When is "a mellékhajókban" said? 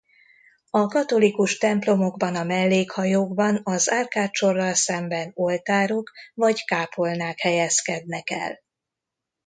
2.35-3.59